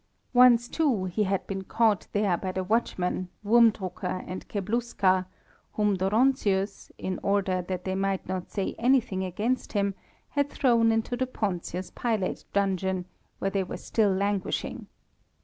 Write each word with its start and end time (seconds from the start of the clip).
Once, 0.33 0.67
too, 0.67 1.05
he 1.05 1.25
had 1.25 1.45
been 1.45 1.61
caught 1.63 2.07
there 2.11 2.35
by 2.35 2.51
the 2.51 2.63
watchmen, 2.63 3.29
Wurmdrucker 3.45 4.23
and 4.27 4.47
Kebluska, 4.49 5.27
whom 5.73 5.95
Dóronczius, 5.95 6.89
in 6.97 7.19
order 7.21 7.61
that 7.61 7.85
they 7.85 7.93
might 7.93 8.27
not 8.27 8.49
say 8.49 8.73
anything 8.79 9.23
against 9.23 9.73
him, 9.73 9.93
had 10.29 10.49
thrown 10.49 10.91
into 10.91 11.15
the 11.15 11.27
Pontius 11.27 11.91
Pilate 11.91 12.45
dungeon, 12.51 13.05
where 13.37 13.51
they 13.51 13.63
were 13.63 13.77
still 13.77 14.11
languishing. 14.11 14.87